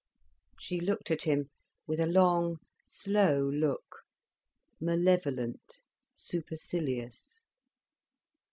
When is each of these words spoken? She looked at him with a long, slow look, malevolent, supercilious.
She 0.59 0.79
looked 0.79 1.11
at 1.11 1.21
him 1.25 1.51
with 1.85 1.99
a 1.99 2.07
long, 2.07 2.57
slow 2.87 3.43
look, 3.47 3.97
malevolent, 4.79 5.61
supercilious. 6.15 7.23